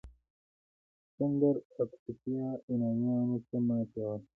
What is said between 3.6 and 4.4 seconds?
ماتې ورکړه.